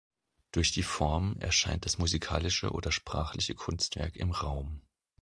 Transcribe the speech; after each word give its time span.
Durch 0.51 0.71
die 0.71 0.81
Form 0.81 1.35
erscheint 1.41 1.85
das 1.85 1.99
musikalische 1.99 2.71
oder 2.71 2.91
sprachliche 2.91 3.53
Kunstwerk 3.53 4.15
im 4.15 4.31
Raum. 4.31 4.81